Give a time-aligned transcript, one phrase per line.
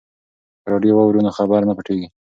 [0.61, 2.07] که راډیو واورو نو خبر نه پټیږي.